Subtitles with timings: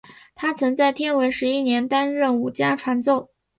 [0.33, 3.29] 他曾在天文十一年担任武家传奏。